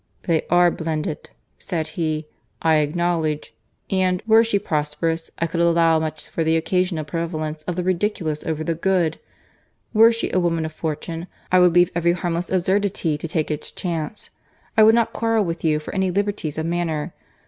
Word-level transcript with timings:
"They 0.23 0.47
are 0.49 0.71
blended," 0.71 1.29
said 1.59 1.89
he, 1.89 2.25
"I 2.59 2.77
acknowledge; 2.77 3.53
and, 3.91 4.23
were 4.25 4.43
she 4.43 4.57
prosperous, 4.57 5.29
I 5.37 5.45
could 5.45 5.59
allow 5.61 5.99
much 5.99 6.27
for 6.27 6.43
the 6.43 6.57
occasional 6.57 7.03
prevalence 7.05 7.61
of 7.67 7.75
the 7.75 7.83
ridiculous 7.83 8.43
over 8.43 8.63
the 8.63 8.73
good. 8.73 9.19
Were 9.93 10.11
she 10.11 10.31
a 10.33 10.39
woman 10.39 10.65
of 10.65 10.73
fortune, 10.73 11.27
I 11.51 11.59
would 11.59 11.75
leave 11.75 11.91
every 11.93 12.13
harmless 12.13 12.49
absurdity 12.49 13.15
to 13.15 13.27
take 13.27 13.51
its 13.51 13.69
chance, 13.69 14.31
I 14.75 14.81
would 14.81 14.95
not 14.95 15.13
quarrel 15.13 15.45
with 15.45 15.63
you 15.63 15.77
for 15.77 15.93
any 15.93 16.09
liberties 16.09 16.57
of 16.57 16.65
manner. 16.65 17.13